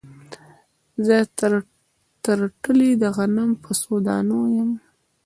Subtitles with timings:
[1.05, 1.17] زه
[2.23, 4.71] ترټلي د غنم په څو دانو یم